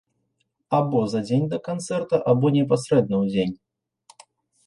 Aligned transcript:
Або 0.77 1.01
за 1.11 1.19
дзень 1.27 1.43
да 1.51 1.59
канцэрта, 1.67 2.15
або 2.33 2.51
непасрэдна 2.57 3.15
ў 3.23 3.25
дзень. 3.35 3.53